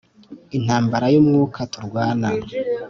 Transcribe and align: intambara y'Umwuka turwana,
intambara 0.57 1.05
y'Umwuka 1.13 1.59
turwana, 1.73 2.27